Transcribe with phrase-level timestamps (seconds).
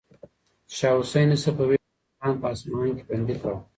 [0.77, 3.53] شاه حسین صفوي میرویس خان په اصفهان کې بندي کړ.